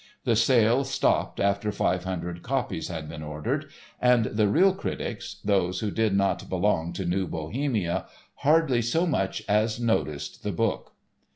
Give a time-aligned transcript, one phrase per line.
[0.23, 3.67] The sale stopped after five hundred copies had been ordered,
[4.01, 9.43] and the real critics, those who did not belong to New Bohemia, hardly so much
[9.47, 10.93] as noticed the book.